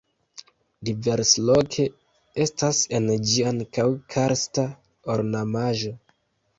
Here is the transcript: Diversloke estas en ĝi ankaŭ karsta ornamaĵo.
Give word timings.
Diversloke 0.87 1.85
estas 2.47 2.81
en 3.01 3.13
ĝi 3.29 3.47
ankaŭ 3.53 3.89
karsta 4.17 4.69
ornamaĵo. 5.19 5.99